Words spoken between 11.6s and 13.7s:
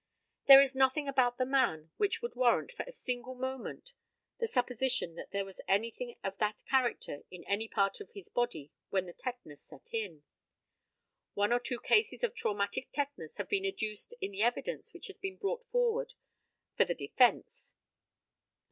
cases of traumatic tetanus have been